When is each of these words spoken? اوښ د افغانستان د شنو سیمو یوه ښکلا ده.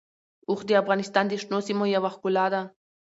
اوښ 0.49 0.59
د 0.67 0.71
افغانستان 0.81 1.25
د 1.27 1.33
شنو 1.41 1.59
سیمو 1.67 1.85
یوه 1.95 2.09
ښکلا 2.15 2.45
ده. 2.53 2.61